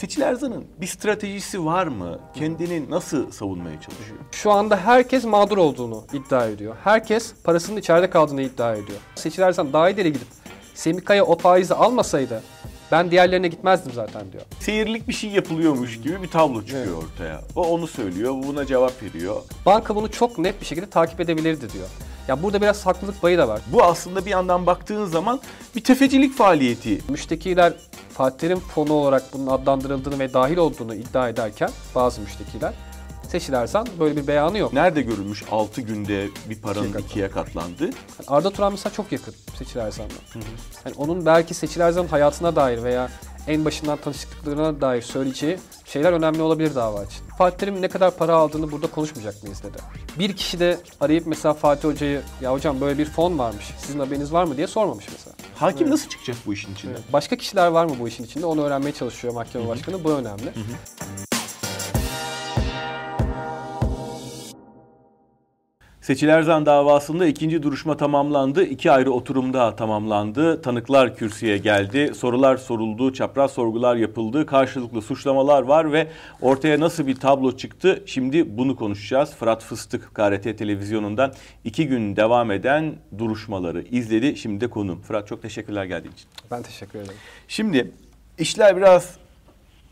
[0.00, 2.20] Seçil Erzan'ın bir stratejisi var mı?
[2.34, 4.18] Kendini nasıl savunmaya çalışıyor?
[4.32, 6.76] Şu anda herkes mağdur olduğunu iddia ediyor.
[6.84, 8.98] Herkes parasının içeride kaldığını iddia ediyor.
[9.14, 10.28] Seçil Erzan daha ileri gidip
[10.74, 12.42] Semikaya o faizi almasaydı
[12.92, 14.42] ben diğerlerine gitmezdim zaten diyor.
[14.60, 17.04] Seyirlik bir şey yapılıyormuş gibi bir tablo çıkıyor Evet.
[17.14, 17.40] ortaya.
[17.56, 19.36] O onu söylüyor, bu buna cevap veriyor.
[19.66, 21.88] Banka bunu çok net bir şekilde takip edebilirdi diyor.
[22.30, 23.60] Ya burada biraz haklılık payı da var.
[23.72, 25.40] Bu aslında bir yandan baktığın zaman
[25.76, 26.98] bir tefecilik faaliyeti.
[27.08, 27.72] Müştekiler
[28.12, 32.72] Fatih Terim fonu olarak bunun adlandırıldığını ve dahil olduğunu iddia ederken bazı müştekiler
[33.28, 34.72] Seçil Erzan böyle bir beyanı yok.
[34.72, 37.84] Nerede görülmüş 6 günde bir paranın İkiye ikiye katlandı?
[37.84, 37.92] Yani
[38.28, 40.40] Arda Turan mesela çok yakın Seçil Erzan'la.
[40.84, 43.10] Yani onun belki Seçil Erzan'ın hayatına dair veya
[43.48, 47.18] en başından tanıştıklarına dair söyleyeceği şeyler önemli olabilir dava için.
[47.38, 49.78] Fatih Terim ne kadar para aldığını burada konuşmayacak mıyız dedi.
[50.18, 54.32] Bir kişi de arayıp mesela Fatih Hoca'yı ya hocam böyle bir fon varmış sizin haberiniz
[54.32, 55.36] var mı diye sormamış mesela.
[55.56, 56.96] Hakim nasıl çıkacak bu işin içinde?
[57.12, 60.52] Başka kişiler var mı bu işin içinde onu öğrenmeye çalışıyor mahkeme başkanı bu önemli.
[66.00, 68.64] Seçil Erzan davasında ikinci duruşma tamamlandı.
[68.64, 70.62] İki ayrı oturumda tamamlandı.
[70.62, 72.12] Tanıklar kürsüye geldi.
[72.14, 74.46] Sorular soruldu, çapraz sorgular yapıldı.
[74.46, 76.06] Karşılıklı suçlamalar var ve
[76.40, 78.02] ortaya nasıl bir tablo çıktı?
[78.06, 79.34] Şimdi bunu konuşacağız.
[79.34, 81.32] Fırat Fıstık KRT televizyonundan
[81.64, 84.36] iki gün devam eden duruşmaları izledi.
[84.36, 85.00] Şimdi de konum.
[85.02, 86.28] Fırat çok teşekkürler geldiğin için.
[86.50, 87.16] Ben teşekkür ederim.
[87.48, 87.92] Şimdi
[88.38, 89.16] işler biraz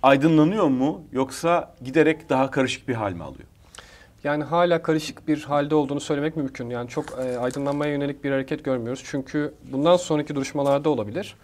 [0.03, 3.49] aydınlanıyor mu yoksa giderek daha karışık bir hal mi alıyor?
[4.25, 6.71] Yani hala karışık bir halde olduğunu söylemek mümkün.
[6.71, 9.03] Yani çok e, aydınlanmaya yönelik bir hareket görmüyoruz.
[9.07, 11.37] Çünkü bundan sonraki duruşmalarda olabilir.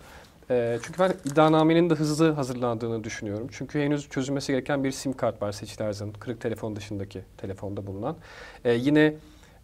[0.50, 3.48] E, çünkü ben iddianamenin de hızlı hazırlandığını düşünüyorum.
[3.52, 6.12] Çünkü henüz çözülmesi gereken bir sim kart var Seçil.
[6.20, 8.16] Kırık telefon dışındaki telefonda bulunan.
[8.64, 9.14] E, yine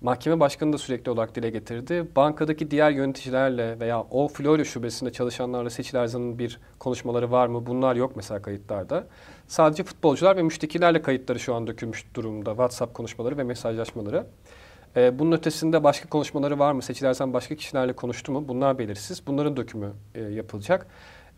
[0.01, 2.07] mahkeme başkanı da sürekli olarak dile getirdi.
[2.17, 7.67] Bankadaki diğer yöneticilerle veya o Florya şubesinde çalışanlarla Seçil Erzan'ın bir konuşmaları var mı?
[7.67, 9.07] Bunlar yok mesela kayıtlarda.
[9.47, 12.51] Sadece futbolcular ve müştekilerle kayıtları şu an dökülmüş durumda.
[12.51, 14.27] WhatsApp konuşmaları ve mesajlaşmaları.
[14.97, 16.83] Ee, bunun ötesinde başka konuşmaları var mı?
[16.83, 18.45] Seçil Erzan başka kişilerle konuştu mu?
[18.49, 19.27] Bunlar belirsiz.
[19.27, 20.87] Bunların dökümü e, yapılacak.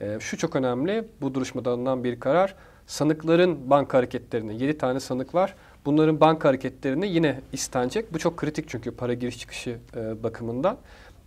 [0.00, 1.04] E, şu çok önemli.
[1.20, 2.54] Bu duruşmada alınan bir karar.
[2.86, 5.54] Sanıkların banka hareketlerini, 7 tane sanık var.
[5.84, 8.12] Bunların banka hareketlerini yine istenecek.
[8.12, 10.76] Bu çok kritik çünkü para giriş çıkışı e, bakımından.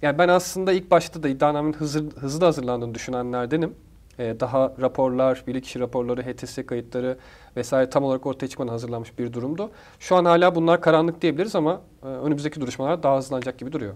[0.02, 3.76] Yani ben aslında ilk başta da iddianamenin hızlı, hızlı hazırlandığını düşünenlerdenim.
[4.20, 7.18] E, daha raporlar, bilirkişi raporları, HTS kayıtları
[7.56, 9.70] vesaire tam olarak ortaya çıkmadan hazırlanmış bir durumdu.
[10.00, 13.94] Şu an hala bunlar karanlık diyebiliriz ama e, önümüzdeki duruşmalar daha hızlanacak gibi duruyor.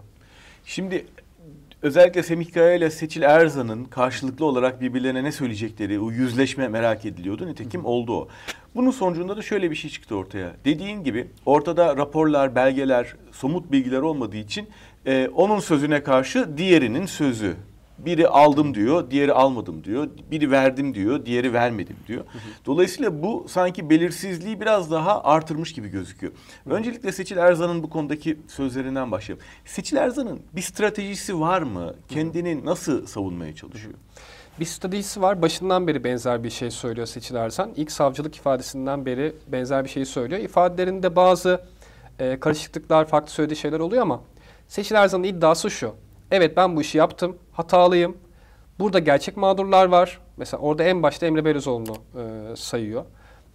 [0.66, 1.06] Şimdi
[1.81, 7.47] özellikle Semih Kaya ile Seçil Erzan'ın karşılıklı olarak birbirlerine ne söyleyecekleri, o yüzleşme merak ediliyordu.
[7.47, 8.28] Nitekim oldu o.
[8.75, 10.51] Bunun sonucunda da şöyle bir şey çıktı ortaya.
[10.66, 14.68] Dediğin gibi ortada raporlar, belgeler, somut bilgiler olmadığı için
[15.06, 17.56] e, onun sözüne karşı diğerinin sözü.
[18.06, 20.10] Biri aldım diyor, diğeri almadım diyor.
[20.32, 22.24] Biri verdim diyor, diğeri vermedim diyor.
[22.66, 26.34] Dolayısıyla bu sanki belirsizliği biraz daha artırmış gibi gözüküyor.
[26.66, 29.46] Öncelikle Seçil Erzan'ın bu konudaki sözlerinden başlayalım.
[29.66, 31.94] Seçil Erzan'ın bir stratejisi var mı?
[32.10, 33.94] Kendini nasıl savunmaya çalışıyor?
[34.60, 35.42] Bir stratejisi var.
[35.42, 37.72] Başından beri benzer bir şey söylüyor Seçil Erzan.
[37.76, 40.42] İlk savcılık ifadesinden beri benzer bir şeyi söylüyor.
[40.42, 41.62] İfadelerinde bazı
[42.20, 44.22] e, karışıklıklar, farklı söylediği şeyler oluyor ama
[44.68, 45.96] Seçil Erzan'ın iddiası şu.
[46.31, 48.17] Evet ben bu işi yaptım, hatalıyım.
[48.79, 50.19] Burada gerçek mağdurlar var.
[50.38, 53.06] Mesela orada en başta Emre Belözoğlu'nu e, sayıyor.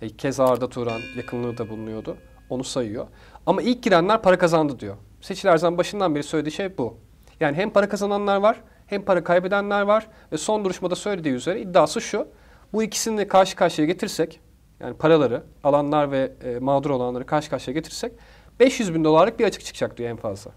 [0.02, 2.16] E, keza Arda Turan yakınlığı da bulunuyordu.
[2.50, 3.06] Onu sayıyor.
[3.46, 4.96] Ama ilk girenler para kazandı diyor.
[5.20, 6.96] Seçil Erzan başından beri söylediği şey bu.
[7.40, 10.06] Yani hem para kazananlar var hem para kaybedenler var.
[10.32, 12.28] Ve son duruşmada söylediği üzere iddiası şu.
[12.72, 14.40] Bu ikisini karşı karşıya getirsek
[14.80, 18.12] yani paraları alanlar ve e, mağdur olanları karşı karşıya getirsek
[18.60, 20.50] 500 bin dolarlık bir açık çıkacak diyor en fazla.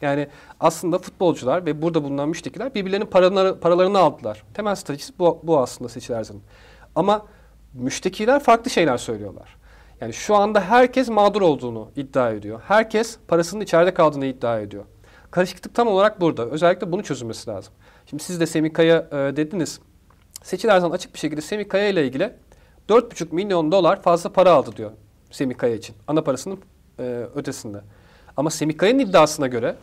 [0.00, 0.28] Yani
[0.60, 4.42] aslında futbolcular ve burada bulunan müştekiler birbirlerinin paraları, paralarını aldılar.
[4.54, 6.42] Temel stratejisi bu, bu aslında Seçil Erzan'ın.
[6.94, 7.26] Ama
[7.74, 9.56] müştekiler farklı şeyler söylüyorlar.
[10.00, 12.60] Yani şu anda herkes mağdur olduğunu iddia ediyor.
[12.64, 14.84] Herkes parasının içeride kaldığını iddia ediyor.
[15.30, 16.46] Karışıklık tam olarak burada.
[16.46, 17.74] Özellikle bunu çözülmesi lazım.
[18.06, 19.80] Şimdi siz de Semih Kaya e, dediniz.
[20.42, 22.32] Seçil Erzan açık bir şekilde Semih Kaya ile ilgili
[22.88, 24.90] 4,5 milyon dolar fazla para aldı diyor
[25.30, 25.96] Semih Kaya için.
[26.06, 26.58] Ana parasının
[26.98, 27.80] e, ötesinde.
[28.36, 29.76] Ama Semih Kaya'nın iddiasına göre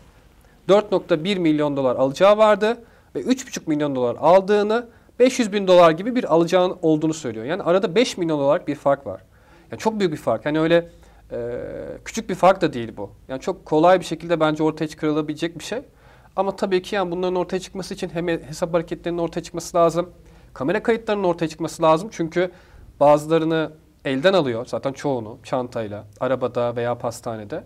[0.70, 2.78] 4.1 milyon dolar alacağı vardı
[3.16, 4.88] ve 3.5 milyon dolar aldığını
[5.20, 7.46] 500 bin dolar gibi bir alacağın olduğunu söylüyor.
[7.46, 9.22] Yani arada 5 milyon dolar bir fark var.
[9.72, 10.46] Yani çok büyük bir fark.
[10.46, 10.90] Yani öyle
[11.32, 11.38] e,
[12.06, 13.12] küçük bir fark da değil bu.
[13.28, 15.80] Yani çok kolay bir şekilde bence ortaya çıkarılabilecek bir şey.
[16.36, 20.10] Ama tabii ki yani bunların ortaya çıkması için hem hesap hareketlerinin ortaya çıkması lazım.
[20.54, 22.10] Kamera kayıtlarının ortaya çıkması lazım.
[22.12, 22.52] Çünkü
[23.00, 23.72] bazılarını
[24.06, 27.64] elden alıyor zaten çoğunu çantayla, arabada veya pastanede.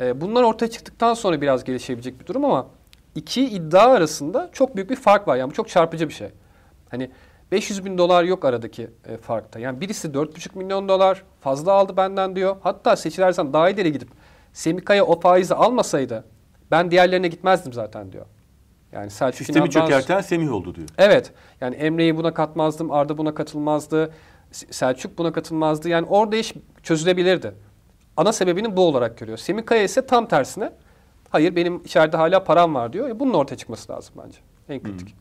[0.00, 2.66] E, bunlar ortaya çıktıktan sonra biraz gelişebilecek bir durum ama
[3.14, 5.36] iki iddia arasında çok büyük bir fark var.
[5.36, 6.28] Yani bu çok çarpıcı bir şey.
[6.90, 7.10] Hani
[7.52, 9.58] 500 bin dolar yok aradaki e, farkta.
[9.58, 12.56] Yani birisi 4,5 milyon dolar fazla aldı benden diyor.
[12.60, 14.08] Hatta Seçil Erzan daha ileri gidip
[14.52, 16.24] Semikaya o faizi almasaydı
[16.70, 18.26] ben diğerlerine gitmezdim zaten diyor.
[18.92, 20.88] Yani Selçuk Sistemi çökerten Semih oldu diyor.
[20.98, 21.32] Evet.
[21.60, 24.10] Yani Emre'yi buna katmazdım, Arda buna katılmazdı,
[24.52, 25.88] Selçuk buna katılmazdı.
[25.88, 27.54] Yani orada iş çözülebilirdi.
[28.18, 29.38] Ana sebebini bu olarak görüyor.
[29.38, 30.70] Semih Kaya ise tam tersine
[31.30, 33.20] hayır benim içeride hala param var diyor.
[33.20, 34.38] Bunun ortaya çıkması lazım bence.
[34.68, 35.08] En kritik.
[35.08, 35.16] Hmm.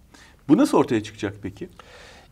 [0.49, 1.69] Bu nasıl ortaya çıkacak peki?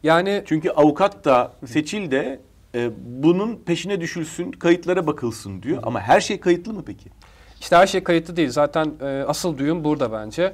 [0.04, 2.40] Yani çünkü avukat da seçil de
[2.76, 5.80] e, bunun peşine düşülsün, kayıtlara bakılsın diyor.
[5.84, 7.10] Ama her şey kayıtlı mı peki?
[7.62, 8.50] İşte her şey kayıtlı değil.
[8.50, 10.54] Zaten e, asıl düğüm burada bence.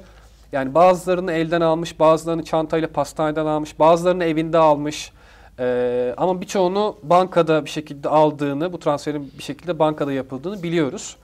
[0.52, 5.12] Yani bazılarını elden almış, bazılarını çantayla pastaneden almış, bazılarını evinde almış.
[5.58, 11.16] Ee, ama birçoğunu bankada bir şekilde aldığını, bu transferin bir şekilde bankada yapıldığını biliyoruz.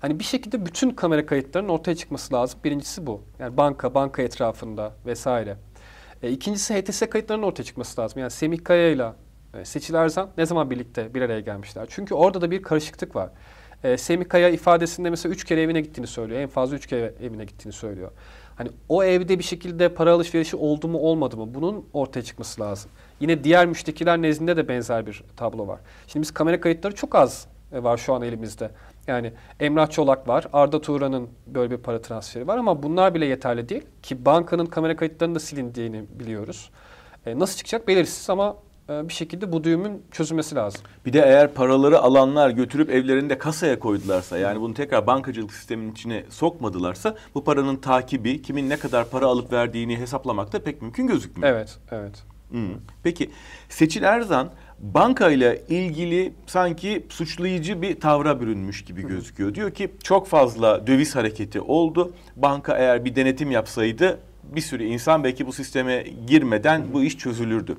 [0.00, 2.60] Hani bir şekilde bütün kamera kayıtlarının ortaya çıkması lazım.
[2.64, 3.22] Birincisi bu.
[3.38, 5.56] Yani banka, banka etrafında vesaire.
[6.22, 8.20] E, ikincisi HTS kayıtlarının ortaya çıkması lazım.
[8.20, 9.12] Yani Semih Kaya ile
[9.54, 11.86] e, Seçil Erzan ne zaman birlikte bir araya gelmişler?
[11.90, 13.30] Çünkü orada da bir karışıklık var.
[13.84, 16.40] E, Semih Kaya ifadesinde mesela üç kere evine gittiğini söylüyor.
[16.40, 18.10] En fazla üç kere evine gittiğini söylüyor.
[18.60, 22.90] Hani o evde bir şekilde para alışverişi oldu mu olmadı mı bunun ortaya çıkması lazım.
[23.20, 25.80] Yine diğer müştekiler nezdinde de benzer bir tablo var.
[26.06, 28.70] Şimdi biz kamera kayıtları çok az e, var şu an elimizde.
[29.06, 33.68] Yani Emrah Çolak var, Arda Turan'ın böyle bir para transferi var ama bunlar bile yeterli
[33.68, 33.82] değil.
[34.02, 36.70] Ki bankanın kamera kayıtlarının da silindiğini biliyoruz.
[37.26, 38.56] E, nasıl çıkacak belirsiz ama
[38.90, 40.80] bir şekilde bu düğümün çözülmesi lazım.
[41.06, 46.24] Bir de eğer paraları alanlar götürüp evlerinde kasaya koydularsa yani bunu tekrar bankacılık sisteminin içine
[46.28, 51.54] sokmadılarsa bu paranın takibi kimin ne kadar para alıp verdiğini hesaplamak da pek mümkün gözükmüyor.
[51.54, 52.22] Evet, evet.
[52.50, 52.70] Hmm.
[53.02, 53.30] Peki
[53.68, 59.54] Seçil Erzan bankayla ilgili sanki suçlayıcı bir tavra bürünmüş gibi gözüküyor.
[59.54, 62.12] Diyor ki çok fazla döviz hareketi oldu.
[62.36, 67.76] Banka eğer bir denetim yapsaydı bir sürü insan belki bu sisteme girmeden bu iş çözülürdü.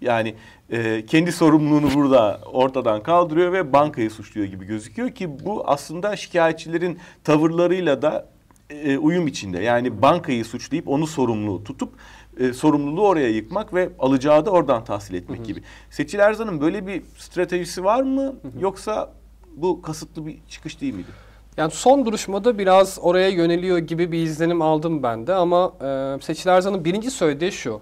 [0.00, 0.34] Yani
[0.70, 6.98] e, kendi sorumluluğunu burada ortadan kaldırıyor ve bankayı suçluyor gibi gözüküyor ki bu aslında şikayetçilerin
[7.24, 8.28] tavırlarıyla da
[8.70, 9.58] e, uyum içinde.
[9.58, 11.92] Yani bankayı suçlayıp onu sorumlu tutup
[12.38, 15.46] e, sorumluluğu oraya yıkmak ve alacağı da oradan tahsil etmek hı hı.
[15.46, 15.62] gibi.
[15.90, 18.60] Seçil Erzan'ın böyle bir stratejisi var mı hı hı.
[18.60, 19.12] yoksa
[19.56, 21.10] bu kasıtlı bir çıkış değil miydi?
[21.56, 26.50] Yani son duruşmada biraz oraya yöneliyor gibi bir izlenim aldım ben de ama e, Seçil
[26.50, 27.80] Erzan'ın birinci söylediği şu.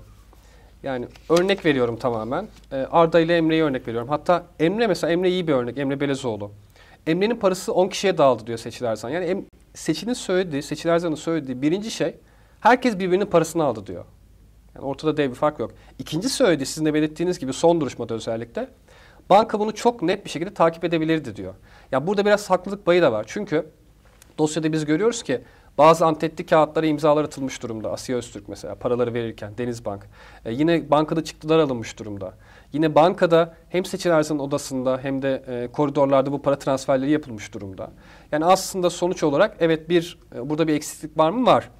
[0.82, 2.48] Yani örnek veriyorum tamamen.
[2.72, 4.08] E, Arda ile Emre'yi örnek veriyorum.
[4.08, 5.78] Hatta Emre mesela Emre iyi bir örnek.
[5.78, 6.50] Emre Belezoğlu.
[7.06, 9.10] Emre'nin parası 10 kişiye dağıldı diyor Seçil Erzan.
[9.10, 9.44] Yani em,
[9.74, 12.14] Seçil'in söylediği, Seçil Erzan'ın söylediği birinci şey
[12.60, 14.04] herkes birbirinin parasını aldı diyor.
[14.74, 15.70] Yani ortada dev bir fark yok.
[15.98, 18.68] İkinci söylediği sizin de belirttiğiniz gibi son duruşmada özellikle
[19.30, 21.54] banka bunu çok net bir şekilde takip edebilirdi diyor.
[21.92, 23.24] Ya burada biraz haklılık payı da var.
[23.28, 23.66] Çünkü
[24.38, 25.40] dosyada biz görüyoruz ki
[25.78, 27.92] bazı antetli kağıtlara imzalar atılmış durumda.
[27.92, 30.06] Asya Öztürk mesela paraları verirken Denizbank.
[30.44, 32.34] E, yine bankada çıktılar alınmış durumda.
[32.72, 37.90] Yine bankada hem Seçil Erzan'ın odasında hem de e, koridorlarda bu para transferleri yapılmış durumda.
[38.32, 41.46] Yani aslında sonuç olarak evet bir e, burada bir eksiklik var mı?
[41.46, 41.70] Var.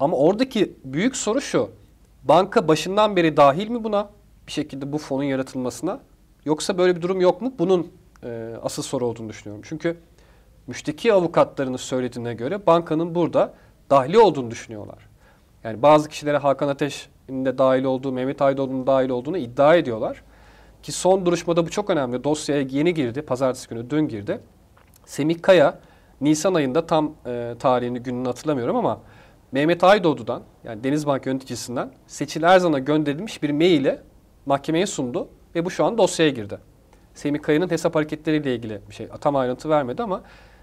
[0.00, 1.70] Ama oradaki büyük soru şu.
[2.24, 4.10] Banka başından beri dahil mi buna?
[4.46, 6.00] Bir şekilde bu fonun yaratılmasına?
[6.44, 7.54] Yoksa böyle bir durum yok mu?
[7.58, 7.92] Bunun
[8.24, 9.62] e, asıl soru olduğunu düşünüyorum.
[9.68, 9.96] Çünkü
[10.68, 13.54] müşteki avukatlarının söylediğine göre bankanın burada
[13.90, 15.08] dahili olduğunu düşünüyorlar.
[15.64, 20.22] Yani bazı kişilere Hakan Ateş'in de dahil olduğu, Mehmet Aydoğdu'nun dahil olduğunu iddia ediyorlar.
[20.82, 22.24] Ki son duruşmada bu çok önemli.
[22.24, 23.22] Dosyaya yeni girdi.
[23.22, 24.40] Pazartesi günü dün girdi.
[25.04, 25.78] Semih Kaya
[26.20, 29.00] Nisan ayında tam e, tarihini gününü hatırlamıyorum ama
[29.52, 33.98] Mehmet Aydoğdu'dan yani Denizbank yöneticisinden Seçil Erzan'a gönderilmiş bir maili
[34.46, 36.58] mahkemeye sundu ve bu şu an dosyaya girdi.
[37.14, 39.08] Semih Kaya'nın hesap hareketleriyle ilgili bir şey.
[39.20, 40.22] Tam ayrıntı vermedi ama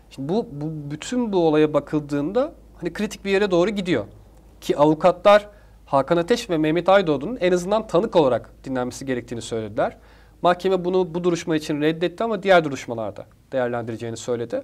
[0.10, 4.06] şimdi bu, bu bütün bu olaya bakıldığında hani kritik bir yere doğru gidiyor.
[4.62, 5.50] Ki avukatlar
[5.86, 9.98] Hakan Ateş ve Mehmet Aydoğdu'nun en azından tanık olarak dinlenmesi gerektiğini söylediler.
[10.42, 14.62] Mahkeme bunu bu duruşma için reddetti ama diğer duruşmalarda değerlendireceğini söyledi.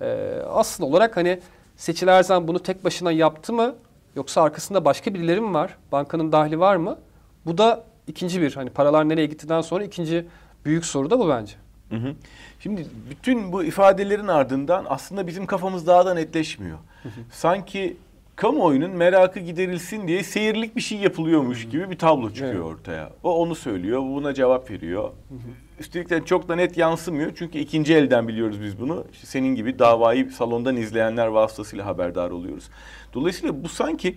[0.00, 1.40] Ee, asıl olarak hani
[1.76, 3.74] Seçil Erzan bunu tek başına yaptı mı?
[4.16, 5.76] Yoksa arkasında başka birileri mi var?
[5.92, 6.98] Bankanın dahli var mı?
[7.46, 10.26] Bu da ikinci bir hani paralar nereye gittiğinden sonra ikinci
[10.64, 11.54] büyük soru da bu bence.
[11.90, 12.14] Hı hı.
[12.60, 16.78] Şimdi bütün bu ifadelerin ardından aslında bizim kafamız daha da netleşmiyor.
[17.02, 17.20] Hı hı.
[17.30, 17.96] Sanki
[18.36, 21.70] kamuoyunun merakı giderilsin diye seyirlik bir şey yapılıyormuş hı hı.
[21.70, 22.64] gibi bir tablo çıkıyor evet.
[22.64, 23.10] ortaya.
[23.22, 25.04] O onu söylüyor, buna cevap veriyor.
[25.04, 25.38] Hı hı.
[25.80, 27.32] Üstelik de çok da net yansımıyor.
[27.34, 29.04] Çünkü ikinci elden biliyoruz biz bunu.
[29.12, 32.70] İşte senin gibi davayı salondan izleyenler vasıtasıyla haberdar oluyoruz.
[33.14, 34.16] Dolayısıyla bu sanki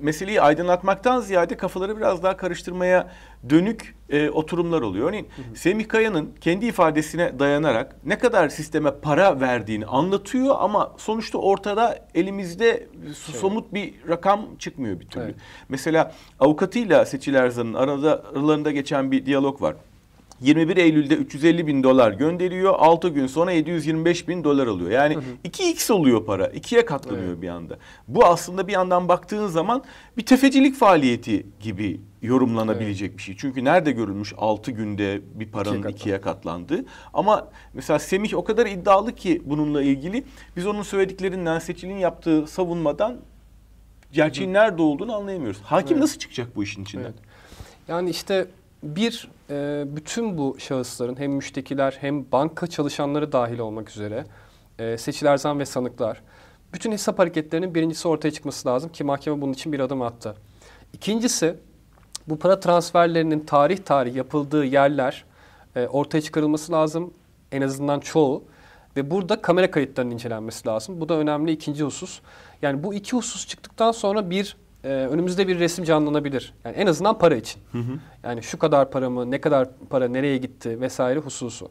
[0.00, 3.10] meseleyi aydınlatmaktan ziyade kafaları biraz daha karıştırmaya
[3.50, 5.08] dönük e, oturumlar oluyor.
[5.08, 11.98] Örneğin Semih Kaya'nın kendi ifadesine dayanarak ne kadar sisteme para verdiğini anlatıyor ama sonuçta ortada
[12.14, 15.24] elimizde s- somut bir rakam çıkmıyor bir türlü.
[15.24, 15.34] Evet.
[15.68, 19.74] Mesela avukatıyla Seçil Erzan'ın aralarında geçen bir diyalog var.
[20.40, 22.74] 21 Eylül'de 350 bin dolar gönderiyor.
[22.78, 24.90] 6 gün sonra 725 bin dolar alıyor.
[24.90, 26.46] Yani 2x oluyor para.
[26.46, 27.42] 2'ye katlanıyor Evet.
[27.42, 27.78] bir anda.
[28.08, 29.84] Bu aslında bir yandan baktığın zaman
[30.16, 33.36] bir tefecilik faaliyeti gibi yorumlanabilecek bir şey.
[33.38, 36.84] Çünkü nerede görülmüş 6 günde bir paranın İkiye ikiye katlandığı.
[37.14, 40.24] Ama mesela Semih o kadar iddialı ki bununla ilgili
[40.56, 43.16] biz onun söylediklerinden Seçil'in yaptığı savunmadan
[44.12, 45.60] gerçeğin nerede olduğunu anlayamıyoruz.
[45.60, 46.02] Hakim Evet.
[46.02, 47.04] nasıl çıkacak bu işin içinden?
[47.04, 47.14] Evet.
[47.88, 48.46] Yani işte
[48.84, 54.24] bir e, bütün bu şahısların hem müştekiler hem banka çalışanları dahil olmak üzere
[54.78, 56.22] e, Seçil Erzan ve sanıklar
[56.74, 60.34] bütün hesap hareketlerinin birincisi ortaya çıkması lazım ki mahkeme bunun için bir adım attı.
[60.92, 61.56] İkincisi
[62.28, 65.24] bu para transferlerinin tarih tarih yapıldığı yerler
[65.76, 67.14] e, ortaya çıkarılması lazım
[67.52, 68.44] en azından çoğu
[68.96, 71.00] ve burada kamera kayıtlarının incelenmesi lazım.
[71.00, 72.20] Bu da önemli ikinci husus.
[72.62, 76.54] Yani bu iki husus çıktıktan sonra bir e, önümüzde bir resim canlanabilir.
[76.64, 77.62] Yani en azından para için.
[78.22, 81.70] Yani şu kadar para mı, ne kadar para nereye gitti vesaire hususu.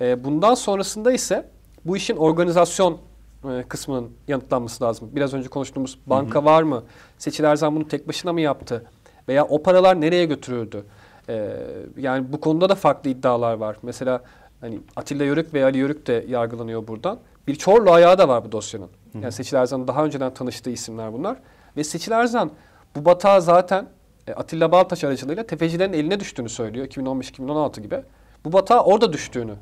[0.00, 1.50] E, bundan sonrasında ise
[1.84, 2.98] bu işin organizasyon
[3.44, 5.10] e, kısmının yanıtlanması lazım.
[5.12, 6.82] Biraz önce konuştuğumuz banka var mı?
[7.18, 8.84] Seçil Erzan bunu tek başına mı yaptı?
[9.28, 10.84] Veya o paralar nereye götürüldü?
[11.28, 11.56] E,
[11.96, 13.76] yani bu konuda da farklı iddialar var.
[13.82, 14.22] Mesela
[14.60, 17.18] hani Atilla Yörük ve Ali Yörük de yargılanıyor buradan.
[17.46, 18.88] Bir Çorlu ayağı da var bu dosyanın.
[19.14, 21.36] Yani Seçil Erzan'ın daha önceden tanıştığı isimler bunlar.
[21.76, 22.50] Ve Seçil Erzan
[22.96, 23.88] bu batağa zaten
[24.26, 28.02] e, Atilla Baltaş aracılığıyla tefecilerin eline düştüğünü söylüyor 2015-2016 gibi.
[28.44, 29.54] Bu batağa orada düştüğünü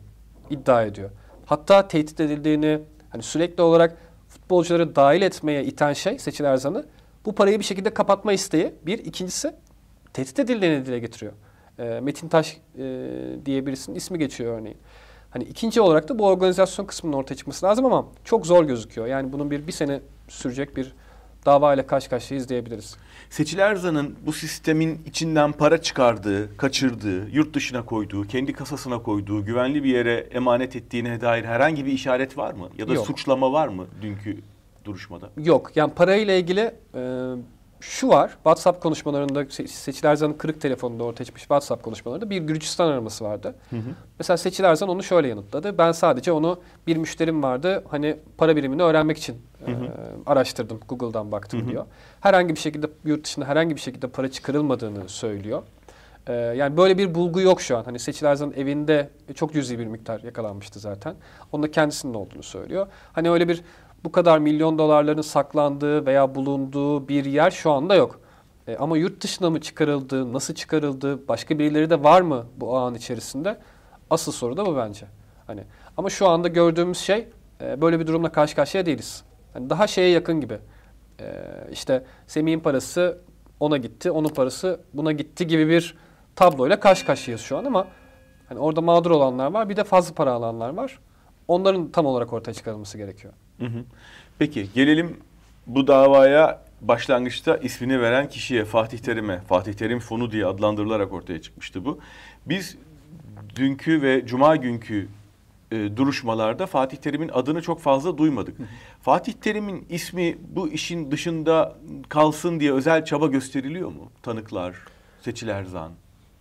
[0.51, 1.11] iddia ediyor.
[1.47, 3.97] Hatta tehdit edildiğini hani sürekli olarak
[4.29, 6.87] futbolcuları dahil etmeye iten şey Seçil Erzan'ı
[7.25, 8.75] bu parayı bir şekilde kapatma isteği.
[8.87, 8.99] Bir.
[8.99, 9.55] ikincisi
[10.13, 11.33] tehdit edildiğini dile getiriyor.
[11.79, 12.83] E, Metin Taş e,
[13.47, 14.79] diye birisinin ismi geçiyor örneğin.
[15.31, 19.07] Hani ikinci olarak da bu organizasyon kısmının ortaya çıkması lazım ama çok zor gözüküyor.
[19.07, 20.95] Yani bunun bir bir sene sürecek bir
[21.47, 22.97] dava ile karşı karşıyayız diyebiliriz.
[23.31, 29.85] Seçil Erzan'ın bu sistemin içinden para çıkardığı, kaçırdığı, yurt dışına koyduğu, kendi kasasına koyduğu, güvenli
[29.85, 32.69] bir yere emanet ettiğine dair herhangi bir işaret var mı?
[32.79, 33.07] Ya da Yok.
[33.07, 34.39] suçlama var mı dünkü
[34.85, 35.31] duruşmada?
[35.37, 37.01] Yok yani parayla ilgili e,
[37.83, 38.31] şu var.
[38.31, 43.55] WhatsApp konuşmalarında Se- Seçil Erzan'ın kırık telefonunda ortaya çıkmış WhatsApp konuşmalarında bir Gürcistan araması vardı.
[44.19, 45.79] Mesela Seçil Erzan onu şöyle yanıtladı.
[45.79, 47.85] Ben sadece onu bir müşterim vardı.
[47.89, 49.71] Hani para birimini öğrenmek için e,
[50.27, 50.81] araştırdım.
[50.89, 51.87] Google'dan baktım diyor.
[52.21, 55.63] Herhangi bir şekilde yurt dışında herhangi bir şekilde para çıkarılmadığını söylüyor.
[56.27, 57.85] E, yani böyle bir bulgu yok şu an.
[57.85, 61.15] Hani Seçil Erzan'ın evinde çok cüzi bir miktar yakalanmıştı zaten.
[61.53, 62.87] Onun da kendisinin olduğunu söylüyor.
[63.13, 63.63] Hani öyle bir
[64.05, 68.21] bu kadar milyon dolarların saklandığı veya bulunduğu bir yer şu anda yok.
[68.67, 72.95] E, ama yurt dışına mı çıkarıldı, nasıl çıkarıldı, başka birileri de var mı bu ağın
[72.95, 73.59] içerisinde?
[74.11, 75.07] Asıl soru da bu bence.
[75.47, 75.65] Hani
[75.97, 77.29] ama şu anda gördüğümüz şey
[77.61, 79.25] e, böyle bir durumla karşı karşıya değiliz.
[79.53, 80.59] Hani daha şeye yakın gibi.
[81.21, 81.35] E,
[81.73, 83.19] işte Semih'in parası
[83.61, 85.97] ona gitti, onun parası buna gitti gibi bir
[86.37, 87.87] tabloyla karşı karşıyayız şu an ama
[88.49, 90.99] hani orada mağdur olanlar var, bir de fazla para alanlar var.
[91.53, 93.33] Onların tam olarak ortaya çıkarılması gerekiyor.
[93.59, 93.85] Hı hı.
[94.39, 95.17] Peki gelelim
[95.67, 99.39] bu davaya başlangıçta ismini veren kişiye Fatih Terim'e.
[99.39, 101.99] Fatih Terim fonu diye adlandırılarak ortaya çıkmıştı bu.
[102.47, 102.77] Biz
[103.57, 105.09] dünkü ve cuma günkü
[105.73, 108.57] e, duruşmalarda Fatih Terim'in adını çok fazla duymadık.
[109.03, 111.77] Fatih Terim'in ismi bu işin dışında
[112.09, 114.11] kalsın diye özel çaba gösteriliyor mu?
[114.23, 114.77] Tanıklar,
[115.21, 115.93] Seçil Erzan.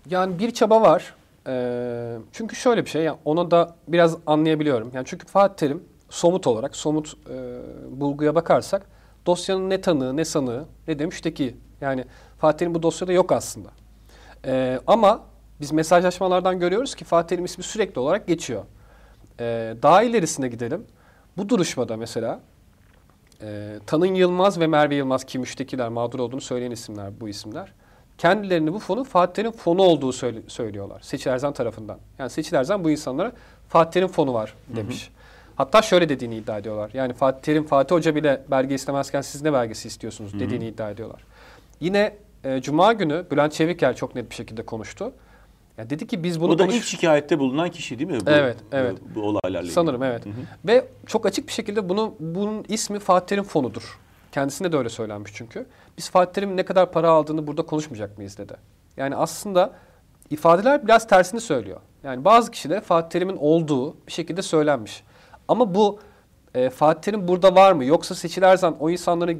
[0.09, 1.13] Yani bir çaba var.
[1.47, 4.91] Ee, çünkü şöyle bir şey, yani onu da biraz anlayabiliyorum.
[4.93, 7.59] Yani çünkü Fatih Terim somut olarak, somut e,
[8.01, 8.85] bulguya bakarsak
[9.25, 11.55] dosyanın ne tanığı, ne sanığı, ne de müşteki.
[11.81, 12.05] Yani
[12.37, 13.69] Fatih Terim bu dosyada yok aslında.
[14.45, 15.21] Ee, ama
[15.61, 18.63] biz mesajlaşmalardan görüyoruz ki Fatih Terim ismi sürekli olarak geçiyor.
[19.39, 20.85] Ee, daha ilerisine gidelim.
[21.37, 22.39] Bu duruşmada mesela
[23.41, 27.73] e, Tanın Yılmaz ve Merve Yılmaz ki müştekiler mağdur olduğunu söyleyen isimler bu isimler.
[28.25, 31.01] Kendilerini bu fonu Fatih Terim fonu olduğu söyle- söylüyorlar.
[31.01, 31.97] Seçil Erzan tarafından.
[32.19, 33.31] Yani Seçil Erzan bu insanlara
[33.69, 35.09] Fatih Terim fonu var demiş.
[35.55, 36.91] Hatta şöyle dediğini iddia ediyorlar.
[36.93, 41.21] Yani Fatih Terim, Fatih Hoca bile belge istemezken siz ne belgesi istiyorsunuz dediğini iddia ediyorlar.
[41.79, 45.13] Yine e, Cuma günü Bülent Çeviker çok net bir şekilde konuştu.
[45.77, 48.25] Ya dedi ki biz bunu o da konuş- ilk şikayette bulunan kişi değil mi?
[48.25, 48.95] Bu, Evet, bu- evet.
[49.15, 49.73] Bu, olaylarla ilgili.
[49.73, 50.23] Sanırım evet.
[50.67, 53.99] Ve çok açık bir şekilde bunu bunun ismi Fatih Terim fonudur.
[54.31, 55.65] Kendisine de öyle söylenmiş çünkü.
[55.97, 58.53] Biz Fatih Terim'in ne kadar para aldığını burada konuşmayacak mıyız dedi.
[58.97, 59.73] Yani aslında
[60.29, 61.79] ifadeler biraz tersini söylüyor.
[62.03, 65.03] Yani bazı kişiler Fatih Terim'in olduğu bir şekilde söylenmiş.
[65.47, 65.99] Ama bu
[66.55, 67.85] e, Fatih Terim burada var mı?
[67.85, 69.37] Yoksa Seçil Erzan o insanları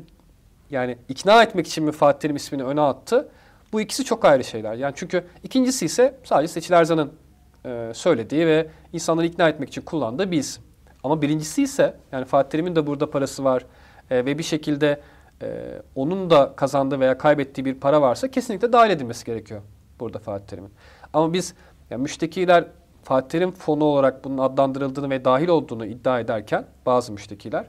[0.69, 3.29] Yani ikna etmek için mi Fatih Terim ismini öne attı?
[3.74, 4.74] Bu ikisi çok ayrı şeyler.
[4.74, 7.13] Yani çünkü ikincisi ise sadece Seçil Erzan'ın
[7.65, 10.63] e, söylediği ve insanları ikna etmek için kullandığı bir isim.
[11.03, 13.65] Ama birincisi ise yani Fatih Terim'in de burada parası var
[14.12, 15.01] e, ve bir şekilde
[15.41, 19.62] e, onun da kazandığı veya kaybettiği bir para varsa kesinlikle dahil edilmesi gerekiyor
[20.00, 20.72] burada Fatih Terim'in.
[21.13, 21.53] Ama biz
[21.89, 22.65] yani müştekiler
[23.03, 27.65] Fatih Terim fonu olarak bunun adlandırıldığını ve dahil olduğunu iddia ederken bazı müştekiler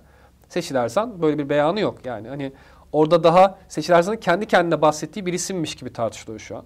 [0.49, 1.99] Seçil Erzan böyle bir beyanı yok.
[2.05, 2.53] Yani hani
[2.93, 6.65] orada daha Seçil Erzan'ın kendi kendine bahsettiği bir isimmiş gibi tartışılıyor şu an.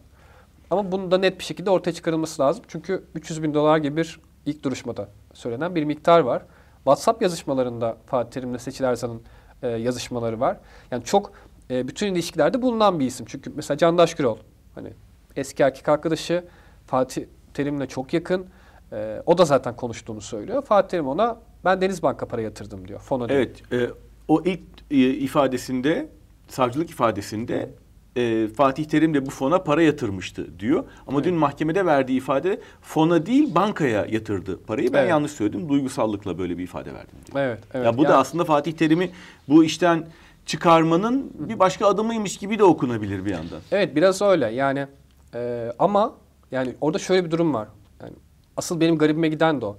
[0.71, 2.65] Ama bunu da net bir şekilde ortaya çıkarılması lazım.
[2.69, 6.43] Çünkü 300 bin dolar gibi bir ilk duruşmada söylenen bir miktar var.
[6.77, 9.23] WhatsApp yazışmalarında Fatih Terim'le Seçil Erzan'ın
[9.63, 10.57] e, yazışmaları var.
[10.91, 11.33] Yani çok
[11.71, 13.27] e, bütün ilişkilerde bulunan bir isim.
[13.29, 14.39] Çünkü mesela Candaş Gürol
[14.75, 14.93] hani
[15.37, 16.45] eski erkek arkadaşı
[16.87, 18.47] Fatih Terim'le çok yakın.
[18.93, 20.63] E, o da zaten konuştuğunu söylüyor.
[20.63, 23.01] Fatih Terim ona ben Denizbank'a para yatırdım diyor.
[23.01, 23.41] Fona diyor.
[23.41, 23.91] Evet, e,
[24.29, 24.61] o ilk
[24.91, 26.09] e, ifadesinde,
[26.49, 27.71] savcılık ifadesinde
[28.17, 30.85] e, Fatih Terim de bu fona para yatırmıştı diyor.
[31.07, 34.93] Ama dün mahkemede verdiği ifade fona değil bankaya yatırdı parayı.
[34.93, 35.11] Ben Evet.
[35.11, 35.69] yanlış söyledim.
[35.69, 37.45] Duygusallıkla böyle bir ifade verdim diyor.
[37.47, 37.87] Evet, evet.
[37.87, 39.11] ya bu da Yani- aslında Fatih Terim'i
[39.49, 40.07] bu işten
[40.47, 43.61] çıkarmanın bir başka adımıymış gibi de okunabilir bir yandan.
[43.73, 44.87] Evet biraz öyle yani
[45.35, 46.15] e, ama
[46.51, 47.69] yani orada şöyle bir durum var.
[48.03, 48.13] Yani
[48.57, 49.77] asıl benim garibime giden de o.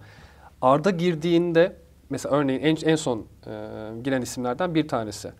[0.61, 1.75] Arda girdiğinde
[2.09, 3.51] mesela örneğin en, en son e,
[4.03, 5.31] giren isimlerden bir tanesi.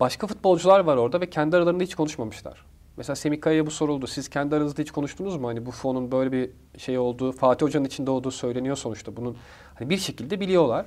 [0.00, 2.64] Başka futbolcular var orada ve kendi aralarında hiç konuşmamışlar.
[2.96, 4.06] Mesela Semih Kaya'ya bu soruldu.
[4.06, 5.48] Siz kendi aranızda hiç konuştunuz mu?
[5.48, 9.16] Hani bu fonun böyle bir şey olduğu, Fatih Hoca'nın içinde olduğu söyleniyor sonuçta.
[9.16, 9.36] Bunun
[9.74, 10.86] hani bir şekilde biliyorlar.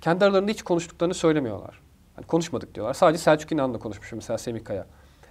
[0.00, 1.80] Kendi aralarında hiç konuştuklarını söylemiyorlar.
[2.16, 2.94] Hani konuşmadık diyorlar.
[2.94, 4.86] Sadece Selçuk İnan'la konuşmuş mesela Semih Kaya.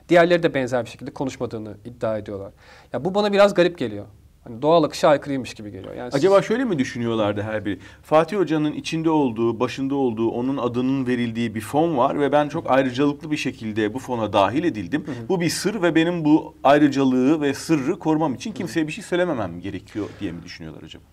[0.09, 2.51] Diğerleri de benzer bir şekilde konuşmadığını iddia ediyorlar.
[2.93, 4.05] Ya bu bana biraz garip geliyor.
[4.47, 5.93] Hani doğal akışa aykırıymış gibi geliyor.
[5.95, 7.79] Yani siz- Acaba şöyle mi düşünüyorlardı her biri?
[8.03, 12.71] Fatih Hoca'nın içinde olduğu, başında olduğu, onun adının verildiği bir fon var ve ben çok
[12.71, 15.05] ayrıcalıklı bir şekilde bu fona dahil edildim.
[15.29, 19.61] Bu bir sır ve benim bu ayrıcalığı ve sırrı korumam için kimseye bir şey söylememem
[19.61, 21.03] gerekiyor diye mi düşünüyorlar acaba?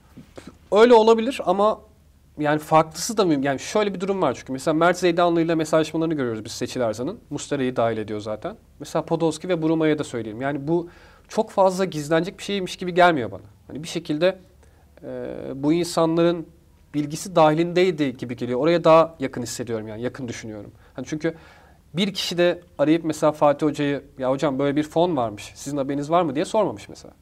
[0.72, 1.80] Öyle olabilir ama
[2.38, 3.34] yani farklısı da mı?
[3.44, 4.52] Yani şöyle bir durum var çünkü.
[4.52, 7.18] Mesela Mert Zeydanlı ile mesajlaşmalarını görüyoruz biz Seçil Erzan'ın.
[7.30, 8.56] Mustera'yı dahil ediyor zaten.
[8.80, 10.40] Mesela Podolski ve Bruma'ya da söyleyelim.
[10.40, 10.88] Yani bu
[11.28, 13.42] çok fazla gizlenecek bir şeymiş gibi gelmiyor bana.
[13.66, 14.38] Hani bir şekilde
[15.02, 16.46] e, bu insanların
[16.94, 18.60] bilgisi dahilindeydi gibi geliyor.
[18.60, 20.72] Oraya daha yakın hissediyorum yani yakın düşünüyorum.
[20.94, 21.34] Hani çünkü
[21.94, 26.10] bir kişi de arayıp mesela Fatih Hoca'yı ya hocam böyle bir fon varmış sizin haberiniz
[26.10, 27.14] var mı diye sormamış mesela.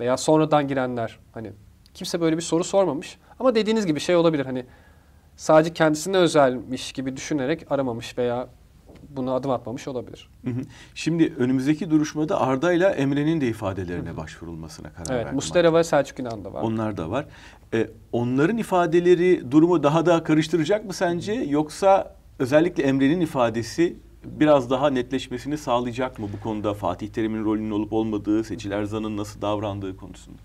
[0.00, 1.52] Veya sonradan girenler hani
[1.94, 3.18] kimse böyle bir soru sormamış.
[3.40, 4.64] Ama dediğiniz gibi şey olabilir hani
[5.36, 8.48] sadece kendisine özelmiş gibi düşünerek aramamış veya
[9.10, 10.28] buna adım atmamış olabilir.
[10.44, 10.60] Hı hı.
[10.94, 15.34] Şimdi önümüzdeki duruşmada Arda ile Emre'nin de ifadelerine başvurulmasına karar Evet, verdi.
[15.34, 16.62] Mustera ve Selçuk İnan da var.
[16.62, 17.26] Onlar da var.
[17.74, 21.32] E, onların ifadeleri durumu daha da karıştıracak mı sence?
[21.32, 27.92] Yoksa özellikle Emre'nin ifadesi biraz daha netleşmesini sağlayacak mı bu konuda Fatih Terim'in rolünün olup
[27.92, 30.38] olmadığı, Seçil Erzan'ın nasıl davrandığı konusunda?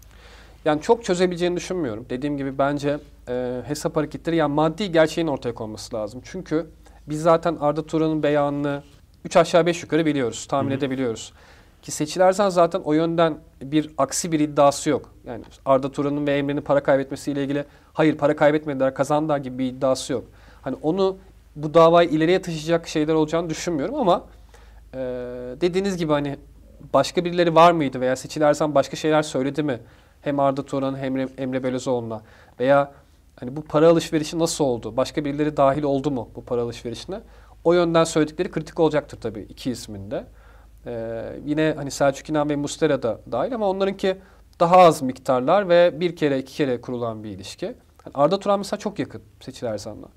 [0.65, 2.05] Yani çok çözebileceğini düşünmüyorum.
[2.09, 2.99] Dediğim gibi bence
[3.29, 6.21] e, hesap hareketleri yani maddi gerçeğin ortaya konması lazım.
[6.23, 6.67] Çünkü
[7.09, 8.83] biz zaten Arda Turan'ın beyanını
[9.25, 11.33] 3 aşağı 5 yukarı biliyoruz, tahmin edebiliyoruz.
[11.81, 15.09] Ki Seçil Erzan zaten o yönden bir aksi bir iddiası yok.
[15.25, 20.13] Yani Arda Turan'ın ve Emre'nin para kaybetmesiyle ilgili hayır para kaybetmediler kazandılar gibi bir iddiası
[20.13, 20.23] yok.
[20.61, 21.17] Hani onu
[21.55, 24.23] bu davayı ileriye taşıyacak şeyler olacağını düşünmüyorum ama
[24.93, 24.97] e,
[25.61, 26.37] dediğiniz gibi hani
[26.93, 29.79] başka birileri var mıydı veya Seçil Erzan başka şeyler söyledi mi?
[30.21, 32.21] Hem Arda Turan hem Emre, Emre Belözoğlu'na
[32.59, 32.91] veya
[33.35, 34.97] hani bu para alışverişi nasıl oldu?
[34.97, 37.21] Başka birileri dahil oldu mu bu para alışverişine?
[37.63, 40.25] O yönden söyledikleri kritik olacaktır tabii iki isminde.
[40.85, 44.17] Ee, yine hani Selçuk İnan ve Mustera da dahil ama onlarınki
[44.59, 47.75] daha az miktarlar ve bir kere iki kere kurulan bir ilişki.
[48.03, 50.07] Hani Arda Turan mesela çok yakın Seçil Erzan'la.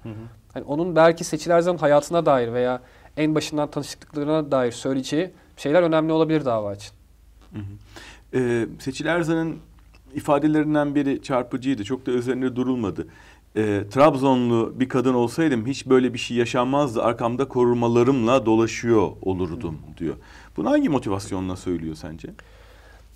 [0.54, 2.81] Hani onun belki Seçil Erzan'ın hayatına dair veya
[3.16, 6.92] en başından tanıştıklarına dair söyleyeceği şeyler önemli olabilir dava için.
[8.35, 9.59] Ee, Seçil Erzan'ın
[10.14, 11.85] ifadelerinden biri çarpıcıydı.
[11.85, 13.07] Çok da üzerine durulmadı.
[13.57, 17.03] Ee, Trabzonlu bir kadın olsaydım hiç böyle bir şey yaşanmazdı.
[17.03, 20.14] Arkamda korumalarımla dolaşıyor olurdum diyor.
[20.57, 22.29] Bunu hangi motivasyonla söylüyor sence?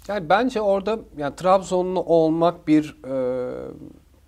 [0.09, 3.15] Yani bence orada yani Trabzonlu olmak bir e,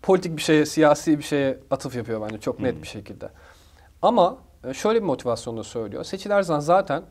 [0.03, 3.29] politik bir şeye, siyasi bir şeye atıf yapıyor bence çok net bir şekilde.
[4.03, 6.05] Ama e, şöyle bir motivasyonla söylüyor.
[6.05, 7.03] Seçil Erzan zaten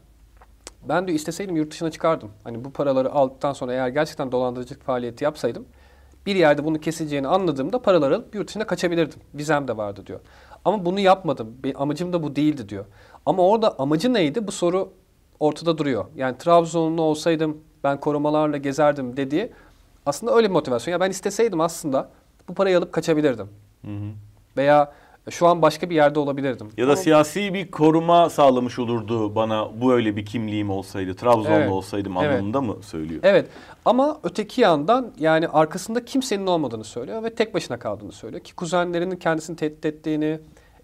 [0.90, 2.32] ben diyor isteseydim yurt dışına çıkardım.
[2.44, 5.66] Hani bu paraları aldıktan sonra eğer gerçekten dolandırıcılık faaliyeti yapsaydım
[6.26, 9.20] bir yerde bunu keseceğini anladığımda paraları alıp yurt dışına kaçabilirdim.
[9.34, 10.20] Vizem de vardı diyor.
[10.66, 11.58] Ama bunu yapmadım.
[11.64, 12.86] Benim amacım da bu değildi diyor.
[13.26, 14.48] Ama orada amacı neydi?
[14.48, 14.94] Bu soru
[15.40, 16.06] ortada duruyor.
[16.16, 19.52] Yani Trabzonlu olsaydım ben korumalarla gezerdim dediği
[20.06, 20.92] aslında öyle bir motivasyon.
[20.92, 22.10] Ya ben isteseydim aslında
[22.50, 23.50] bu parayı alıp kaçabilirdim.
[24.58, 24.94] Veya
[25.30, 26.68] Şu an başka bir yerde olabilirdim.
[26.78, 31.72] Ya da siyasi bir koruma sağlamış olurdu bana bu öyle bir kimliğim olsaydı, Trabzonlu Evet.
[31.72, 32.30] olsaydım Evet.
[32.32, 33.22] anlamında mı söylüyor?
[33.24, 33.50] Evet
[33.86, 38.44] ama öteki yandan yani arkasında kimsenin olmadığını söylüyor ve tek başına kaldığını söylüyor.
[38.44, 40.40] Ki kuzenlerinin kendisini tehdit ettiğini,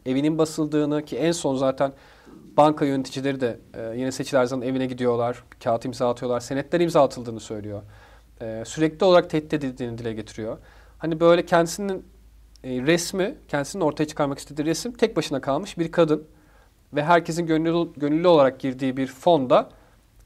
[0.06, 1.92] evinin basıldığını ki en son zaten
[2.58, 7.40] banka yöneticileri de e, yine Seçil Erzan'ın evine gidiyorlar, kağıt imza atıyorlar, senetler imza atıldığını
[7.40, 7.82] söylüyor.
[8.42, 10.58] E, sürekli olarak tehdit edildiğini dile getiriyor.
[10.98, 12.06] Hani böyle kendisinin
[12.64, 16.24] e, resmi, kendisinin ortaya çıkarmak istediği resim tek başına kalmış bir kadın
[16.94, 19.70] ve herkesin gönüllü, gönüllü olarak girdiği bir fonda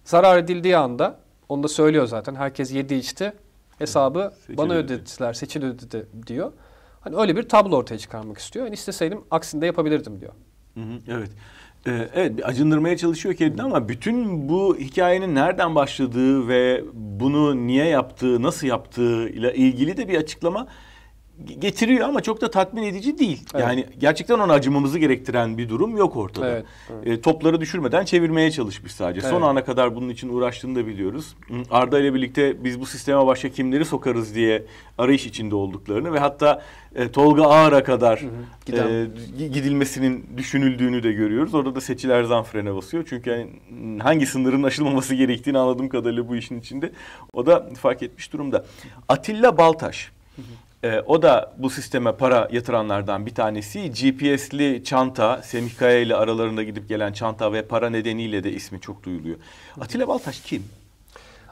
[0.04, 1.19] zarar edildiği anda
[1.50, 2.36] onu da söylüyor zaten.
[2.36, 3.34] Herkes yedi içti.
[3.78, 4.93] Hesabı Seçil bana ödedi.
[4.93, 6.52] ödettiler, seçil ödedi diyor.
[7.02, 8.65] Hani öyle bir tablo ortaya çıkarmak istiyor.
[8.65, 10.34] Yani isteseydim aksinde yapabilirdim diyor.
[10.74, 11.30] Hı hı, evet.
[11.88, 18.41] Ee, evet acındırmaya çalışıyor kendini ama bütün bu hikayenin nereden başladığı ve bunu niye yaptığı,
[18.41, 20.67] nasıl yaptığı ile ilgili de bir açıklama
[21.60, 23.41] getiriyor ama çok da tatmin edici değil.
[23.54, 23.63] Evet.
[23.63, 26.50] Yani gerçekten ona acımamızı gerektiren bir durum yok ortada.
[26.52, 27.08] Evet, evet.
[27.08, 29.22] E, topları düşürmeden çevirmeye çalışmış sadece.
[29.22, 29.43] Son Evet.
[29.43, 31.36] ana kadar bunun için uğraştığını da biliyoruz.
[31.48, 34.63] Hı, Arda ile birlikte biz bu sisteme başka kimleri sokarız diye
[34.98, 36.62] arayış içinde olduklarını ve hatta
[36.96, 38.24] e, Tolga Ağar'a kadar
[38.65, 38.88] Giden.
[38.88, 39.08] e,
[39.39, 41.54] gi- gidilmesinin düşünüldüğünü de görüyoruz.
[41.54, 43.06] Orada da Seçil Erzan frene basıyor.
[43.10, 43.50] Çünkü yani
[44.02, 46.91] hangi sınırın aşılmaması gerektiğini anladığım kadarıyla bu işin içinde.
[47.34, 48.65] O da fark etmiş durumda.
[49.10, 50.12] Atilla Baltaş.
[50.84, 53.91] E, o da bu sisteme para yatıranlardan bir tanesi.
[53.91, 59.04] GPS'li çanta, Semih Kaya ile aralarında gidip gelen çanta ve para nedeniyle de ismi çok
[59.04, 59.38] duyuluyor.
[59.82, 60.63] Atilla Baltaş kim?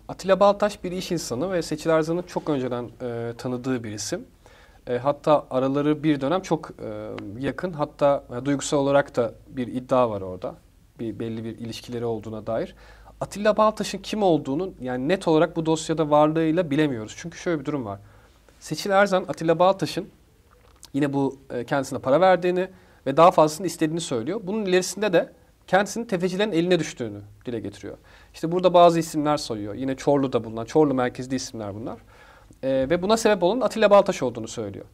[0.07, 4.25] Atilla Baltaş bir iş insanı ve Seçil Erzan'ın çok önceden e, tanıdığı bir isim.
[4.87, 7.73] E, hatta araları bir dönem çok e, yakın.
[7.73, 10.55] Hatta e, duygusal olarak da bir iddia var orada.
[10.99, 12.75] Bir belli bir ilişkileri olduğuna dair.
[13.21, 17.13] Atilla Baltaş'ın kim olduğunu yani net olarak bu dosyada varlığıyla bilemiyoruz.
[17.17, 17.99] Çünkü şöyle bir durum var.
[18.61, 20.09] Seçil Erzan Atilla Baltaş'ın
[20.93, 22.69] yine bu e, kendisine para verdiğini
[23.05, 24.39] ve daha fazlasını istediğini söylüyor.
[24.43, 25.33] Bunun ilerisinde de
[25.67, 27.97] kendisinin tefecilerin eline düştüğünü dile getiriyor.
[28.33, 29.73] İşte burada bazı isimler sayıyor.
[29.73, 31.99] Yine Çorlu'da bulunan, Çorlu merkezli isimler bunlar.
[32.63, 34.85] E, ve buna sebep olan Atilla Baltaş olduğunu söylüyor.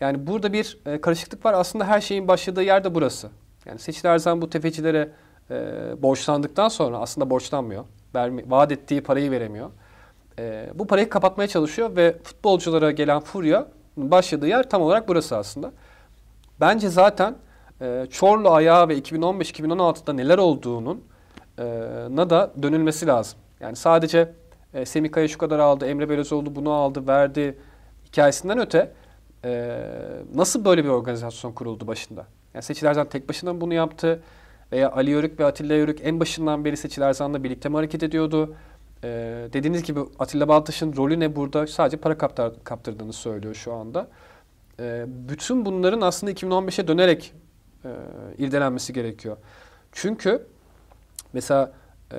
[0.00, 1.52] Yani burada bir e, karışıklık var.
[1.52, 3.30] Aslında her şeyin başladığı yer de burası.
[3.66, 5.10] Yani Seçil Erzan bu tefecilere
[5.50, 5.56] e,
[6.02, 7.84] borçlandıktan sonra aslında borçlanmıyor.
[8.14, 9.70] Vermi, vaat ettiği parayı veremiyor.
[10.38, 13.66] E, bu parayı kapatmaya çalışıyor ve futbolculara gelen furya
[13.96, 15.72] başladığı yer tam olarak burası aslında.
[16.60, 17.34] Bence zaten
[17.80, 21.04] e, Çorlu ayağı ve 2015-2016'da neler olduğunun
[21.58, 21.64] e,
[22.10, 23.38] na da dönülmesi lazım.
[23.60, 24.32] Yani sadece
[24.74, 27.58] e, Semih Kaya şu kadar aldı, Emre Belözoğlu bunu aldı, verdi
[28.06, 28.92] hikayesinden öte
[29.44, 29.80] e,
[30.34, 32.26] nasıl böyle bir organizasyon kuruldu başında?
[32.54, 34.22] Yani Seçil tek başına bunu yaptı?
[34.72, 37.02] Veya Ali Yörük ve Atilla Yörük en başından beri Seçil
[37.44, 38.54] birlikte mi hareket ediyordu?
[39.04, 39.08] E,
[39.52, 41.66] dediğiniz gibi Atilla Baltaş'ın rolü ne burada?
[41.66, 44.08] Sadece para kaptar, kaptırdığını söylüyor şu anda.
[44.80, 47.32] E, bütün bunların aslında 2015'e dönerek
[47.84, 47.88] e,
[48.38, 49.36] irdelenmesi gerekiyor.
[49.92, 50.46] Çünkü
[51.32, 51.72] mesela
[52.12, 52.16] e,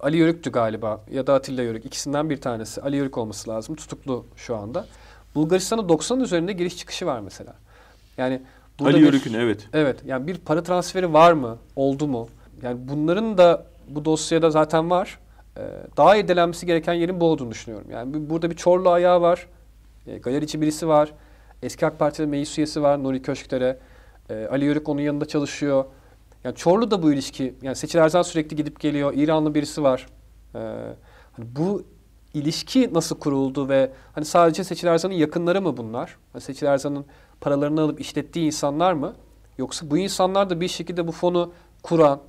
[0.00, 2.82] Ali Yörük'tü galiba ya da Atilla Yörük ikisinden bir tanesi.
[2.82, 3.76] Ali Yörük olması lazım.
[3.76, 4.86] Tutuklu şu anda.
[5.34, 7.54] Bulgaristan'a 90'ın üzerinde giriş çıkışı var mesela.
[8.18, 8.42] Yani
[8.78, 9.68] burada Ali Yörük'ün evet.
[9.72, 11.58] Evet yani bir para transferi var mı?
[11.76, 12.28] Oldu mu?
[12.62, 15.18] Yani bunların da bu dosyada zaten var.
[15.56, 15.60] Ee,
[15.96, 17.90] daha irdelenmesi gereken yerin bu olduğunu düşünüyorum.
[17.90, 19.46] Yani bu- burada bir Çorlu ayağı var.
[20.06, 21.12] E, galerici birisi var.
[21.62, 23.78] Eski AK Parti'de meclis üyesi var Nuri Köşkler'e.
[24.30, 25.84] E, Ali Yörük onun yanında çalışıyor.
[26.44, 27.54] Yani Çorlu da bu ilişki.
[27.62, 29.12] Yani Seçil Erzan sürekli gidip geliyor.
[29.16, 30.06] İranlı birisi var.
[30.54, 30.58] E,
[31.32, 31.82] hani bu
[32.34, 36.16] ilişki nasıl kuruldu ve hani sadece Seçil Erzan'ın yakınları mı bunlar?
[36.32, 37.04] Hani Seçil Erzan'ın
[37.40, 39.14] paralarını alıp işlettiği insanlar mı?
[39.58, 42.20] Yoksa bu insanlar da bir şekilde bu fonu kuran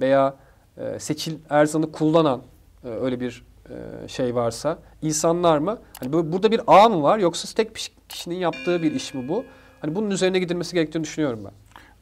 [0.00, 0.34] veya
[0.76, 2.42] e, Seçil Erzan'ı kullanan
[2.84, 5.78] e, öyle bir e, şey varsa insanlar mı?
[6.00, 9.28] Hani bu- burada bir ağ mı var yoksa tek bir kişinin yaptığı bir iş mi
[9.28, 9.44] bu?
[9.80, 11.52] Hani bunun üzerine gidilmesi gerektiğini düşünüyorum ben.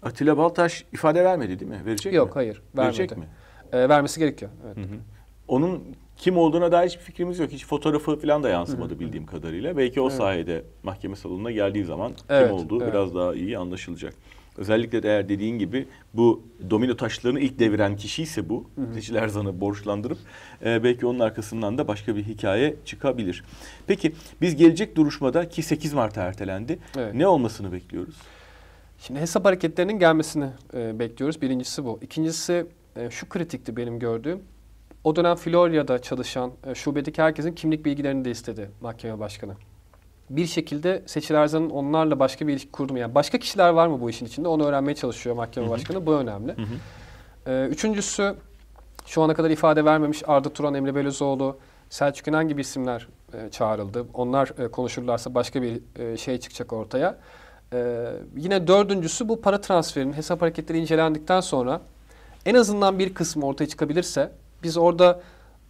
[0.09, 1.83] Atilla Baltaş ifade vermedi değil mi?
[1.87, 2.33] Verecek Yok mi?
[2.35, 3.29] hayır Verecek vermedi.
[3.73, 3.79] mi?
[3.79, 4.51] E, vermesi gerekiyor.
[4.67, 4.77] Evet.
[4.77, 4.97] Hı hı.
[5.49, 5.83] Onun
[6.17, 7.51] kim olduğuna dair hiçbir fikrimiz yok.
[7.51, 9.77] Hiç fotoğrafı falan da yansımadı bildiğim kadarıyla.
[9.77, 10.17] Belki o Evet.
[10.19, 12.93] sayede mahkeme salonuna geldiği zaman Evet, kim olduğu evet.
[12.93, 14.15] biraz daha iyi anlaşılacak.
[14.61, 18.71] Özellikle de eğer dediğin gibi bu domino taşlarını ilk deviren kişi ise bu.
[18.95, 20.19] Seçil Erzan'ı borçlandırıp
[20.65, 23.45] e, belki onun arkasından da başka bir hikaye çıkabilir.
[23.87, 26.79] Peki biz gelecek duruşmada ki 8 Mart'a ertelendi.
[26.97, 27.15] Evet.
[27.15, 28.15] Ne olmasını bekliyoruz?
[28.99, 31.43] Şimdi hesap hareketlerinin gelmesini e, bekliyoruz.
[31.43, 31.99] Birincisi bu.
[32.03, 34.41] İkincisi e, şu kritikti benim gördüğüm.
[35.05, 39.55] O dönem Florya'da çalışan e, şubedeki herkesin kimlik bilgilerini de istedi mahkeme başkanı.
[40.31, 42.99] Bir şekilde Seçil Erzan'ın onlarla başka bir ilişki kurdu mu?
[42.99, 44.49] Yani başka kişiler var mı bu işin içinde?
[44.49, 46.07] Onu öğrenmeye çalışıyor mahkeme başkanı.
[46.07, 46.55] Bu önemli.
[47.47, 48.35] E, üçüncüsü
[49.07, 51.59] şu ana kadar ifade vermemiş Arda Turan, Emre Belözoğlu,
[51.91, 54.07] Selçuk İnan gibi isimler e, çağrıldı.
[54.15, 57.19] Onlar e, konuşurlarsa başka bir e, şey çıkacak ortaya.
[57.73, 61.81] Ee, yine dördüncüsü bu para transferinin hesap hareketleri incelendikten sonra
[62.47, 65.21] en azından bir kısmı ortaya çıkabilirse biz orada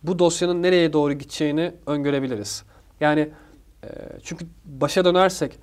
[0.02, 2.62] bu dosyanın nereye doğru gideceğini öngörebiliriz.
[3.00, 3.28] Yani
[3.84, 3.88] e,
[4.22, 5.58] çünkü başa dönersek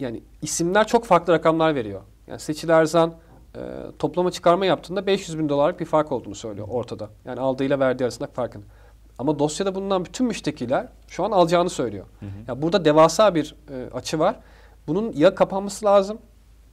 [0.00, 2.00] yani isimler çok farklı rakamlar veriyor.
[2.26, 3.14] Yani Seçil Erzan
[3.56, 3.60] e,
[3.98, 7.10] toplama çıkarma yaptığında 500 bin dolarlık bir fark olduğunu söylüyor ortada.
[7.24, 8.64] Yani aldığıyla verdiği arasındaki farkın.
[9.18, 12.06] Ama dosyada bulunan bütün müştekiler şu an alacağını söylüyor.
[12.20, 12.30] Hı hı.
[12.48, 14.40] Ya burada devasa bir e, açı var.
[14.86, 16.18] Bunun ya kapanması lazım.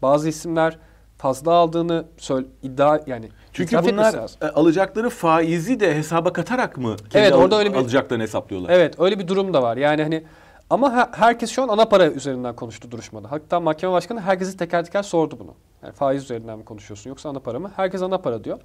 [0.01, 0.79] Bazı isimler
[1.21, 6.95] fazla aldığını söyle, iddia yani Çünkü itiraf bunlar e, alacakları faizi de hesaba katarak mı
[6.97, 8.69] kendi Evet, orada al- öyle bir- alacaklarını hesaplıyorlar?
[8.69, 9.77] Evet öyle bir durum da var.
[9.77, 10.23] Yani hani
[10.69, 13.31] ama he- herkes şu an ana para üzerinden konuştu duruşmada.
[13.31, 15.53] Hatta mahkeme başkanı herkesi teker teker sordu bunu.
[15.83, 17.71] Yani faiz üzerinden mi konuşuyorsun yoksa ana para mı?
[17.75, 18.59] Herkes ana para diyor.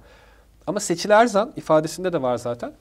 [0.67, 2.71] Ama Seçil Erzan ifadesinde de var zaten.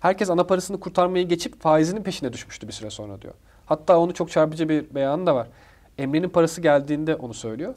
[0.00, 3.34] Herkes ana parasını kurtarmayı geçip faizinin peşine düşmüştü bir süre sonra diyor.
[3.66, 5.46] Hatta onu çok çarpıcı bir beyanı da var.
[5.98, 7.74] Emre'nin parası geldiğinde onu söylüyor.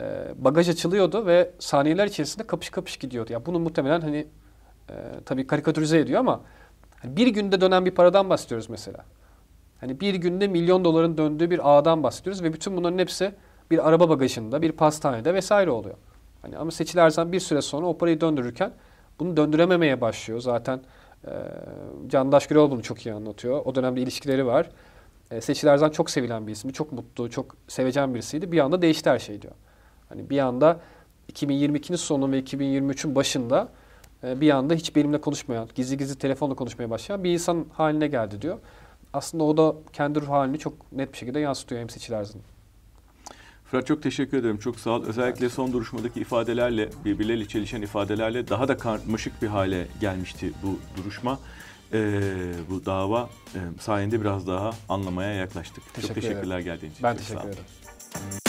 [0.00, 3.32] Ee, bagaj açılıyordu ve saniyeler içerisinde kapış kapış gidiyordu.
[3.32, 4.26] Ya bunu muhtemelen hani
[4.90, 6.40] e, tabii karikatürize ediyor ama
[7.02, 9.04] hani bir günde dönen bir paradan bahsediyoruz mesela.
[9.80, 13.32] Hani bir günde milyon doların döndüğü bir ağdan bahsediyoruz ve bütün bunların hepsi
[13.70, 15.94] bir araba bagajında, bir pastanede vesaire oluyor.
[16.42, 18.72] Hani ama Seçil Erzan bir süre sonra o parayı döndürürken
[19.18, 20.40] bunu döndürememeye başlıyor.
[20.40, 20.80] Zaten
[21.26, 21.30] e,
[22.08, 23.62] Candaş Gürel bunu çok iyi anlatıyor.
[23.64, 24.70] O dönemde ilişkileri var.
[25.30, 26.72] E, Seçil Erzan çok sevilen bir isimdi.
[26.74, 28.52] Çok mutlu, çok sevecen birisiydi.
[28.52, 29.54] Bir anda değişti her şey diyor.
[30.08, 30.80] Hani bir anda
[31.32, 33.68] 2022'nin sonu ve 2023'ün başında
[34.24, 38.42] e, bir anda hiç benimle konuşmayan, gizli gizli telefonla konuşmaya başlayan bir insan haline geldi
[38.42, 38.58] diyor.
[39.12, 42.40] Aslında o da kendi ruh halini çok net bir şekilde yansıtıyor hem Seçil Erzan.
[43.64, 44.58] Fırat çok teşekkür ederim.
[44.58, 45.04] Çok sağ ol.
[45.04, 51.38] Özellikle son duruşmadaki ifadelerle, birbirleriyle çelişen ifadelerle daha da karmaşık bir hale gelmişti bu duruşma.
[51.92, 52.20] Ee,
[52.70, 55.84] bu dava e, sayende biraz daha anlamaya yaklaştık.
[55.94, 56.28] Teşekkür çok ederim.
[56.28, 57.02] teşekkürler geldiğin için.
[57.02, 58.43] Ben Çok teşekkür ederim.